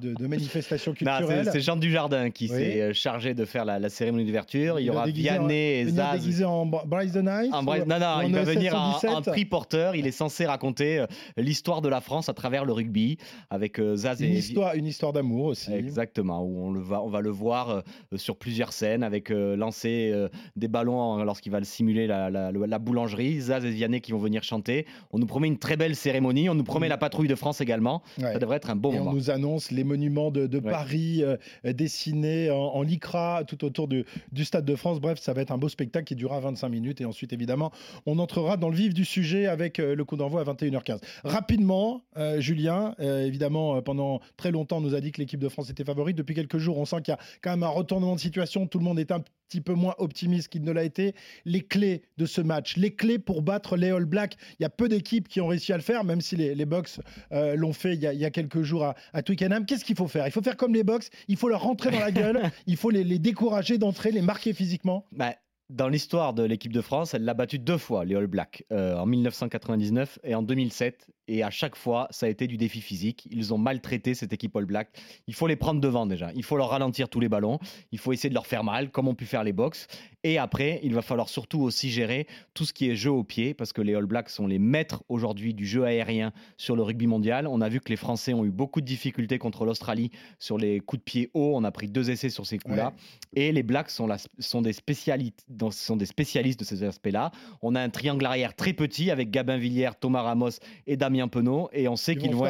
de, 0.00 0.14
de 0.14 0.26
manifestation 0.26 0.51
culturelle. 0.60 1.48
C'est 1.50 1.60
Jean 1.60 1.76
Dujardin 1.76 2.30
qui 2.30 2.48
s'est 2.48 2.80
euh, 2.80 2.92
chargé 2.92 3.34
de 3.34 3.44
faire 3.44 3.64
la, 3.64 3.88
cérémonie 3.88 4.24
d'ouverture. 4.24 4.80
Il, 4.80 4.86
y 4.86 4.90
aura 4.90 5.06
Vianney 5.06 5.80
et 5.80 5.86
Zaz. 5.86 6.20
déguisé 6.20 6.44
en 6.44 6.66
Bryce 6.66 7.12
the 7.12 7.16
Night 7.16 7.50
Non, 7.52 7.98
non, 7.98 8.20
il 8.22 8.32
va 8.32 8.42
venir 8.42 8.74
en, 8.74 8.98
en 9.08 9.22
triporteur. 9.22 9.96
Il 9.96 10.06
est 10.06 10.12
censé 10.12 10.46
raconter 10.46 11.00
euh, 11.00 11.06
l'histoire 11.36 11.82
de 11.82 11.88
la 11.88 12.00
France 12.00 12.28
à 12.28 12.34
travers 12.34 12.64
le 12.64 12.72
rugby 12.72 13.18
avec 13.50 13.78
euh, 13.78 13.96
Zaz 13.96 14.20
une 14.20 14.32
Histoire, 14.32 14.74
une 14.74 14.86
histoire 14.86 15.12
d'amour 15.12 15.46
aussi. 15.46 15.72
Exactement, 15.72 16.42
où 16.42 16.66
on, 16.66 16.72
le 16.72 16.80
va, 16.80 17.02
on 17.02 17.08
va 17.08 17.20
le 17.20 17.30
voir 17.30 17.82
sur 18.16 18.36
plusieurs 18.36 18.72
scènes 18.72 19.02
avec 19.02 19.30
lancer 19.30 20.12
des 20.56 20.68
ballons 20.68 21.22
lorsqu'il 21.24 21.52
va 21.52 21.58
le 21.58 21.64
simuler 21.64 22.06
la, 22.06 22.30
la, 22.30 22.78
boulangerie. 22.78 23.40
Zaz 23.40 23.64
et 23.64 23.70
Vianney 23.70 24.00
qui 24.00 24.12
vont 24.12 24.18
venir 24.18 24.42
chanter. 24.42 24.86
On 25.10 25.18
nous 25.18 25.26
promet 25.26 25.48
une 25.48 25.58
très 25.58 25.76
belle 25.76 25.96
cérémonie. 25.96 26.48
On 26.48 26.54
nous 26.54 26.64
promet 26.64 26.88
la 26.88 26.98
patrouille 26.98 27.28
de 27.28 27.34
France 27.34 27.60
également. 27.60 28.02
Ça 28.18 28.38
devrait 28.38 28.56
être 28.56 28.70
un 28.70 28.76
bon 28.76 28.92
moment. 28.92 29.10
On 29.10 29.14
nous 29.14 29.30
annonce 29.30 29.70
les 29.70 29.84
monuments 29.84 30.30
de, 30.30 30.41
de 30.46 30.58
Paris 30.58 31.22
euh, 31.22 31.36
dessinés 31.64 32.50
en, 32.50 32.56
en, 32.56 32.82
lycra 32.82 33.44
tout 33.46 33.64
autour 33.64 33.88
du, 33.88 34.04
Stade 34.42 34.64
de 34.64 34.74
France. 34.76 35.00
Bref, 35.00 35.18
ça 35.20 35.32
va 35.32 35.42
être 35.42 35.52
un 35.52 35.58
beau 35.58 35.68
spectacle 35.68 36.04
qui 36.04 36.16
durera 36.16 36.40
25 36.40 36.68
minutes. 36.68 37.00
Et 37.00 37.04
ensuite, 37.04 37.32
évidemment, 37.32 37.72
on 38.06 38.18
entrera 38.18 38.56
dans 38.56 38.68
le 38.68 38.76
vif 38.76 38.94
du 38.94 39.04
sujet 39.04 39.46
avec 39.46 39.78
euh, 39.78 39.94
le 39.94 40.04
coup 40.04 40.16
d'envoi 40.16 40.40
à 40.40 40.44
21h15. 40.44 41.00
Rapidement, 41.24 42.04
euh, 42.16 42.40
Julien, 42.40 42.94
évidemment, 42.98 43.80
pendant 43.82 44.20
très 44.36 44.50
longtemps, 44.50 44.78
on 44.78 44.80
nous 44.80 44.94
a 44.94 45.00
dit 45.00 45.12
que 45.12 45.20
l'équipe 45.20 45.40
de 45.40 45.48
France 45.48 45.70
était 45.70 45.84
favorite. 45.84 46.16
Depuis 46.16 46.34
quelques 46.34 46.58
jours, 46.58 46.78
on 46.78 46.84
sent 46.84 47.02
qu'il 47.02 47.12
y 47.12 47.14
a 47.14 47.18
quand 47.40 47.50
même 47.50 47.62
un 47.62 47.68
retournement 47.68 48.14
de 48.14 48.20
situation. 48.20 48.66
Tout 48.66 48.78
le 48.78 48.84
monde 48.84 48.98
est 48.98 49.12
un 49.12 49.22
petit 49.52 49.60
peu 49.60 49.74
moins 49.74 49.94
optimiste 49.98 50.48
qu'il 50.48 50.62
ne 50.62 50.72
l'a 50.72 50.84
été. 50.84 51.14
Les 51.44 51.60
clés 51.60 52.02
de 52.16 52.26
ce 52.26 52.40
match, 52.40 52.76
les 52.76 52.94
clés 52.94 53.18
pour 53.18 53.42
battre 53.42 53.76
les 53.76 53.90
All 53.90 54.06
Blacks. 54.06 54.36
Il 54.58 54.62
y 54.62 54.66
a 54.66 54.70
peu 54.70 54.88
d'équipes 54.88 55.28
qui 55.28 55.40
ont 55.40 55.46
réussi 55.46 55.72
à 55.72 55.76
le 55.76 55.82
faire, 55.82 56.04
même 56.04 56.20
si 56.20 56.36
les, 56.36 56.54
les 56.54 56.64
Bucks 56.64 57.00
l'ont 57.30 57.72
fait 57.72 57.94
il 57.94 58.00
y, 58.00 58.06
a, 58.06 58.12
il 58.12 58.20
y, 58.20 58.24
a, 58.24 58.30
quelques 58.30 58.62
jours 58.62 58.84
à, 58.84 58.94
à 59.12 59.22
Twickenham. 59.22 59.66
Qu'est-ce 59.66 59.84
qu'il 59.84 59.96
faut 59.96 60.08
faire? 60.08 60.26
Il 60.26 60.32
faut 60.32 60.42
faire 60.42 60.56
comme 60.56 60.74
les 60.74 60.84
Bucks, 60.84 61.08
il 61.28 61.36
faut 61.36 61.48
leur 61.48 61.62
rentrer 61.62 61.90
dans 61.90 62.00
la 62.00 62.12
gueule, 62.12 62.40
il 62.66 62.76
faut 62.76 62.90
les, 62.90 63.18
décourager 63.18 63.78
d'entrer, 63.78 64.10
les 64.10 64.22
marquer 64.22 64.52
physiquement. 64.52 65.06
Bah, 65.12 65.34
dans 65.70 65.88
l'histoire 65.88 66.34
de 66.34 66.42
l'équipe 66.42 66.72
de 66.72 66.80
France, 66.80 67.14
elle 67.14 67.24
l'a 67.24 67.34
battu 67.34 67.58
deux 67.58 67.78
fois, 67.78 68.04
les 68.04 68.14
All 68.14 68.26
Blacks, 68.26 68.64
euh, 68.72 68.96
en 68.96 69.06
1999 69.06 70.18
et 70.24 70.34
en 70.34 70.42
2007. 70.42 71.08
Et 71.28 71.42
à 71.42 71.50
chaque 71.50 71.76
fois, 71.76 72.08
ça 72.10 72.26
a 72.26 72.28
été 72.28 72.46
du 72.46 72.56
défi 72.56 72.80
physique. 72.80 73.28
Ils 73.30 73.54
ont 73.54 73.58
maltraité 73.58 74.14
cette 74.14 74.32
équipe 74.32 74.56
All 74.56 74.64
Black. 74.64 74.88
Il 75.26 75.34
faut 75.34 75.46
les 75.46 75.56
prendre 75.56 75.80
devant 75.80 76.06
déjà. 76.06 76.32
Il 76.34 76.42
faut 76.42 76.56
leur 76.56 76.70
ralentir 76.70 77.08
tous 77.08 77.20
les 77.20 77.28
ballons. 77.28 77.58
Il 77.92 77.98
faut 77.98 78.12
essayer 78.12 78.28
de 78.28 78.34
leur 78.34 78.46
faire 78.46 78.64
mal, 78.64 78.90
comme 78.90 79.08
on 79.08 79.14
pu 79.14 79.24
faire 79.24 79.44
les 79.44 79.52
box. 79.52 79.86
Et 80.24 80.38
après, 80.38 80.80
il 80.82 80.94
va 80.94 81.02
falloir 81.02 81.28
surtout 81.28 81.60
aussi 81.60 81.90
gérer 81.90 82.26
tout 82.54 82.64
ce 82.64 82.72
qui 82.72 82.88
est 82.88 82.96
jeu 82.96 83.10
au 83.10 83.24
pied, 83.24 83.54
parce 83.54 83.72
que 83.72 83.82
les 83.82 83.94
All 83.94 84.06
Blacks 84.06 84.30
sont 84.30 84.46
les 84.46 84.58
maîtres 84.58 85.02
aujourd'hui 85.08 85.54
du 85.54 85.66
jeu 85.66 85.84
aérien 85.84 86.32
sur 86.56 86.76
le 86.76 86.82
rugby 86.82 87.06
mondial. 87.06 87.46
On 87.46 87.60
a 87.60 87.68
vu 87.68 87.80
que 87.80 87.88
les 87.88 87.96
Français 87.96 88.32
ont 88.32 88.44
eu 88.44 88.50
beaucoup 88.50 88.80
de 88.80 88.86
difficultés 88.86 89.38
contre 89.38 89.64
l'Australie 89.64 90.10
sur 90.38 90.58
les 90.58 90.80
coups 90.80 91.00
de 91.00 91.04
pied 91.04 91.30
hauts. 91.34 91.52
On 91.54 91.64
a 91.64 91.70
pris 91.70 91.88
deux 91.88 92.10
essais 92.10 92.30
sur 92.30 92.46
ces 92.46 92.58
coups-là. 92.58 92.92
Et 93.34 93.52
les 93.52 93.62
Blacks 93.62 93.90
sont, 93.90 94.08
sont, 94.38 94.62
des 94.62 94.72
spécialistes, 94.72 95.46
sont 95.70 95.96
des 95.96 96.06
spécialistes 96.06 96.60
de 96.60 96.64
ces 96.64 96.82
aspects-là. 96.82 97.30
On 97.60 97.74
a 97.74 97.80
un 97.80 97.90
triangle 97.90 98.24
arrière 98.26 98.54
très 98.54 98.72
petit 98.72 99.10
avec 99.10 99.30
Gabin 99.30 99.56
Villière, 99.56 99.98
Thomas 99.98 100.22
Ramos 100.22 100.50
et 100.86 100.96
Damien 100.96 101.11
Penaud. 101.28 101.68
Et 101.72 101.88
on 101.88 101.96
sait 101.96 102.16
qu'ils 102.16 102.34
vont. 102.34 102.44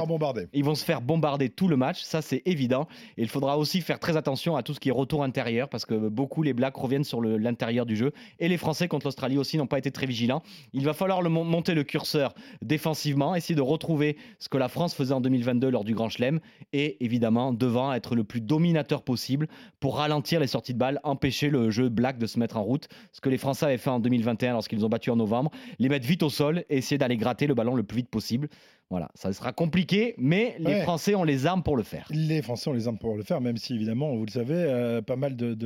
Ils 0.53 0.65
vont 0.65 0.75
se 0.75 0.85
faire 0.85 1.01
bombarder 1.01 1.49
tout 1.49 1.69
le 1.69 1.77
match. 1.77 2.03
Ça, 2.03 2.23
c'est 2.23 2.43
évident. 2.47 2.89
Et 3.17 3.23
il 3.23 3.29
faudra 3.29 3.59
aussi 3.59 3.81
faire 3.81 3.99
très 3.99 4.17
attention 4.17 4.57
à 4.57 4.63
tout 4.63 4.75
ce 4.75 4.81
qui 4.81 4.89
est 4.89 4.93
retour 4.93 5.23
intérieur 5.23 5.69
parce 5.69 5.85
que 5.85 5.95
beaucoup 5.95 6.43
les 6.43 6.53
Blacks 6.53 6.77
reviennent 6.77 7.05
sur 7.05 7.21
l'intérieur 7.21 7.87
du 7.87 7.97
jeu. 7.97 8.13
Et 8.39 8.49
les 8.49 8.57
Français 8.57 8.89
contre 8.89 9.07
l'Australie 9.07 9.39
aussi 9.39 9.57
n'ont 9.59 9.67
pas 9.67 9.79
été 9.79 9.91
très 9.91 10.07
vigilants. 10.07 10.43
Il 10.73 10.85
va 10.85 10.93
falloir 10.93 11.23
le 11.23 11.29
monter 11.29 11.75
le 11.75 11.85
curseur 11.85 12.35
défensivement, 12.63 13.35
essayer 13.35 13.55
de 13.55 13.63
retrouver 13.63 14.17
ce 14.39 14.49
que 14.49 14.59
la 14.59 14.69
France 14.69 14.95
faisait 14.95 15.15
en 15.15 15.21
2022 15.21 15.71
lors 15.71 15.85
du 15.85 15.95
Grand 15.95 16.09
Chelem 16.09 16.41
et 16.73 17.03
évidemment 17.05 17.53
devant 17.53 17.93
être 17.93 18.15
le 18.15 18.25
plus 18.25 18.41
dominateur 18.41 19.03
possible 19.03 19.49
pour 19.81 19.97
ralentir 19.97 20.41
les 20.41 20.47
sorties 20.47 20.75
de 20.75 20.79
balles, 20.79 21.01
empêcher 21.05 21.51
le 21.51 21.71
jeu 21.71 21.89
black 21.89 22.19
de 22.19 22.27
se 22.27 22.39
mettre 22.39 22.57
en 22.57 22.63
route. 22.63 22.89
Ce 23.13 23.21
que 23.21 23.29
les 23.29 23.39
Français 23.39 23.67
avaient 23.67 23.79
fait 23.79 23.91
en 23.91 24.01
2021 24.01 24.53
lorsqu'ils 24.53 24.85
ont 24.85 24.89
battu 24.89 25.11
en 25.11 25.17
novembre, 25.17 25.51
les 25.79 25.89
mettre 25.89 26.07
vite 26.07 26.23
au 26.23 26.31
sol 26.31 26.65
et 26.69 26.79
essayer 26.79 26.99
d'aller 26.99 27.17
gratter 27.17 27.47
le 27.47 27.55
ballon 27.55 27.75
le 27.75 27.83
plus 27.83 27.99
vite 27.99 28.09
possible. 28.09 28.49
Voilà, 28.93 29.11
ça 29.15 29.33
sera 29.33 29.55
compliqué, 29.55 30.15
mais 30.19 30.55
les 30.59 30.83
Français 30.83 31.15
ont 31.15 31.25
les 31.25 31.47
armes 31.47 31.63
pour 31.63 31.79
le 31.79 31.83
faire. 31.83 32.07
Les 32.11 32.43
Français 32.43 32.69
ont 32.69 32.75
les 32.75 32.89
armes 32.89 32.99
pour 32.99 33.17
le 33.17 33.23
faire, 33.23 33.41
même 33.41 33.57
si 33.57 33.73
évidemment, 33.75 34.15
vous 34.15 34.27
le 34.27 34.31
savez, 34.31 34.53
euh, 34.53 35.01
pas 35.01 35.17
mal 35.17 35.35
de, 35.35 35.57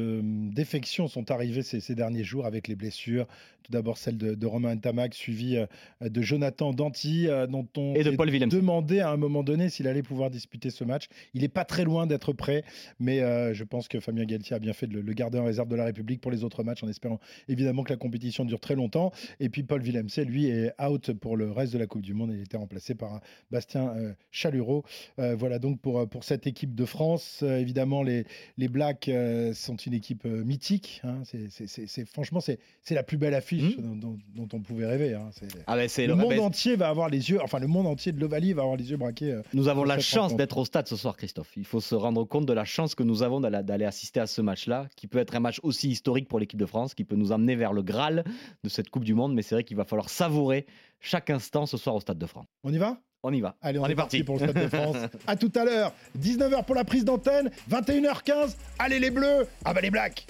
défections 0.55 1.09
sont 1.09 1.29
arrivées 1.33 1.65
ces, 1.65 1.95
derniers 1.97 2.23
jours 2.23 2.47
avec 2.47 2.69
les 2.69 2.77
blessures. 2.77 3.27
Tout 3.65 3.73
d'abord 3.73 3.99
celle 3.99 4.17
de, 4.17 4.47
Romain 4.47 4.77
Tamac, 4.77 5.13
suivi 5.13 5.57
euh, 5.57 5.67
de 6.01 6.23
Jonathan 6.23 6.73
Danty, 6.73 7.27
euh, 7.27 7.49
dont 7.49 7.67
on 7.77 7.95
et 7.97 8.05
de 8.05 8.13
Paul 8.13 8.31
demandé 8.31 9.01
à 9.01 9.11
un 9.11 9.17
moment 9.17 9.43
donné 9.43 9.71
s'il 9.71 9.89
allait 9.89 10.05
pouvoir 10.05 10.31
disputer 10.31 10.71
ce 10.71 10.85
match. 10.85 11.07
Il 11.35 11.43
n'est 11.43 11.49
pas 11.49 11.65
très 11.65 11.83
loin 11.83 12.07
d'être 12.07 12.33
prêt, 12.33 12.63
mais 13.01 13.19
je 13.55 13.65
pense 13.65 13.89
que 13.89 13.99
Fabien 13.99 14.25
Galtier 14.25 14.55
a 14.55 14.61
bien 14.61 14.73
fait 14.73 14.87
de 14.87 15.01
le, 15.01 15.13
garder 15.15 15.41
en 15.41 15.45
réserve 15.47 15.67
de 15.67 15.75
la 15.75 15.85
République 15.85 16.21
pour 16.21 16.31
les 16.31 16.45
autres 16.45 16.63
matchs, 16.63 16.85
en 16.85 16.89
espérant 16.89 17.19
évidemment 17.49 17.83
que 17.83 17.93
la 17.93 17.97
compétition 17.97 18.45
dure 18.45 18.61
très 18.61 18.77
longtemps. 18.77 19.11
Et 19.41 19.49
puis 19.49 19.65
Paul 19.65 19.83
Villemc, 19.83 20.17
lui, 20.25 20.47
est 20.47 20.73
out 20.81 21.13
pour 21.15 21.37
le 21.37 21.51
reste 21.51 21.73
de 21.73 21.79
la 21.79 21.89
Coupe 21.89 22.03
du 22.03 22.15
Monde. 22.15 22.31
Il 22.33 22.43
était 22.43 22.57
remplacé 22.57 22.95
par 22.95 23.16
Bastien 23.51 23.89
euh, 23.97 24.13
Chalureau. 24.31 24.85
Euh, 25.19 25.35
voilà 25.37 25.59
donc 25.59 25.81
pour, 25.81 26.01
euh, 26.01 26.07
pour 26.07 26.25
cette 26.25 26.47
équipe 26.47 26.75
de 26.75 26.85
France. 26.85 27.43
évidemment, 27.43 28.03
les, 28.03 28.25
les 28.59 28.69
Blacks 28.69 29.11
sont 29.55 29.77
une 29.77 29.95
équipe 29.95 30.25
mythique. 30.25 31.01
Hein. 31.05 31.23
C'est, 31.25 32.07
franchement, 32.07 32.41
c'est, 32.41 32.59
la 32.91 33.03
plus 33.03 33.19
belle 33.19 33.35
affiche 33.35 33.77
mmh. 33.77 34.01
dont, 34.01 34.49
on 34.53 34.61
pouvait 34.61 34.87
rêver. 34.87 35.15
Hein. 35.15 35.31
Ah 35.67 35.77
ben, 35.77 35.89
le, 36.07 36.15
monde 36.15 36.39
entier 36.39 36.77
va 36.77 36.89
avoir 36.89 37.09
les 37.09 37.31
yeux, 37.31 37.41
enfin 37.43 37.59
le 37.59 37.67
monde 37.67 37.87
entier 37.87 38.13
de 38.13 38.21
l'Ovalie 38.21 38.53
va 38.53 38.63
avoir 38.63 38.77
les 38.77 38.91
yeux 38.91 38.97
braqués. 38.97 39.41
nous 39.53 39.69
avons 39.69 39.85
la 39.85 39.99
chance 39.99 40.37
d'être 40.37 40.59
au 40.59 40.65
stade 40.65 40.89
ce 40.89 40.97
soir, 40.97 41.17
Christophe. 41.17 41.53
Il 41.57 41.65
faut 41.65 41.81
se 41.81 41.95
rendre 41.95 42.25
compte 42.25 42.47
de 42.47 42.53
la 42.53 42.65
chance 42.65 42.95
que 42.95 43.03
nous 43.03 43.23
avons 43.23 43.41
d'aller 43.41 43.85
assister 43.85 44.21
à 44.21 44.27
ce 44.27 44.41
match-là, 44.41 44.89
qui 44.97 45.07
peut 45.07 45.19
être 45.19 45.35
un 45.35 45.41
match 45.41 45.61
aussi 45.63 45.89
historique 45.89 46.29
pour 46.29 46.39
l'équipe 46.39 46.59
de 46.59 46.67
France, 46.67 46.95
qui 46.95 47.05
peut 47.05 47.17
nous 47.17 47.33
amener 47.33 47.57
vers 47.57 47.73
le 47.73 47.83
Graal 47.83 48.25
de 48.63 48.69
cette 48.69 48.91
Coupe 48.91 49.05
du 49.05 49.15
Monde. 49.15 49.35
Mais 49.35 49.43
c'est 49.43 49.55
vrai 49.55 49.65
qu'il 49.65 49.77
va 49.77 49.85
falloir 49.85 50.09
savourer 50.09 50.67
chaque 51.07 51.31
instant 51.31 51.67
ce 51.67 51.77
soir 51.77 51.95
au 51.95 52.01
Stade 52.01 52.19
de 52.19 52.27
France. 52.27 52.47
On 52.65 52.73
y 52.73 52.79
va? 52.79 52.99
On 53.23 53.33
y 53.33 53.41
va. 53.41 53.57
Allez, 53.63 53.79
on, 53.79 53.87
est, 53.87 53.95
parti. 53.95 54.23
pour 54.23 54.39
le 54.39 54.49
Stade 54.49 54.63
de 54.65 54.69
France. 54.69 54.97
à 55.27 55.37
tout 55.37 55.53
à 55.55 55.65
l'heure. 55.65 55.93
19h 56.19 56.65
pour 56.65 56.75
la 56.75 56.85
prise 56.85 57.05
d'antenne, 57.05 57.51
21h15. 57.71 58.57
Allez 58.79 58.99
les 58.99 59.11
bleus. 59.11 59.47
Ah 59.65 59.73
bah 59.73 59.81
les 59.81 59.91
blacks. 59.91 60.27